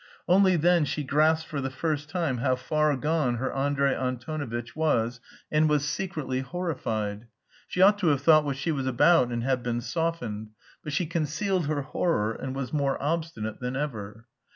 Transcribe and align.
Only 0.27 0.55
then 0.55 0.85
she 0.85 1.03
grasped 1.03 1.47
for 1.47 1.61
the 1.61 1.69
first 1.69 2.09
time 2.09 2.39
how 2.39 2.55
far 2.55 2.95
gone 2.97 3.35
her 3.35 3.53
Andrey 3.53 3.93
Antonovitch 3.93 4.75
was, 4.75 5.19
and 5.51 5.69
was 5.69 5.87
secretly 5.87 6.39
horrified. 6.39 7.27
She 7.67 7.83
ought 7.83 7.99
to 7.99 8.07
have 8.07 8.21
thought 8.21 8.43
what 8.43 8.57
she 8.57 8.71
was 8.71 8.87
about 8.87 9.31
and 9.31 9.43
have 9.43 9.61
been 9.61 9.79
softened, 9.79 10.49
but 10.83 10.91
she 10.91 11.05
concealed 11.05 11.67
her 11.67 11.83
horror 11.83 12.33
and 12.33 12.55
was 12.55 12.73
more 12.73 12.97
obstinate 12.99 13.59
than 13.59 13.75
ever. 13.75 14.25